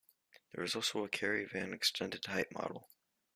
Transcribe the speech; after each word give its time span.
There 0.51 0.63
was 0.63 0.75
also 0.75 1.03
a 1.03 1.09
Kary 1.09 1.45
Van 1.45 1.73
extended 1.73 2.25
height 2.25 2.51
model. 2.51 2.89